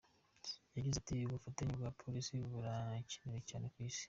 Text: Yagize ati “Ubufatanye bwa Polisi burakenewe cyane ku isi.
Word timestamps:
Yagize 0.75 0.95
ati 0.99 1.13
“Ubufatanye 1.27 1.73
bwa 1.77 1.91
Polisi 2.01 2.33
burakenewe 2.51 3.39
cyane 3.49 3.65
ku 3.73 3.77
isi. 3.87 3.99